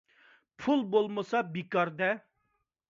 [0.63, 2.13] پۇل بولمىسا بىكار- دە!